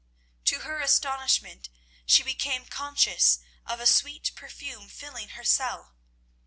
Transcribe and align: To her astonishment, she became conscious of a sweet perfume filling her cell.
To 0.45 0.61
her 0.61 0.79
astonishment, 0.79 1.69
she 2.07 2.23
became 2.23 2.65
conscious 2.65 3.37
of 3.67 3.79
a 3.79 3.85
sweet 3.85 4.31
perfume 4.33 4.89
filling 4.89 5.29
her 5.37 5.43
cell. 5.43 5.93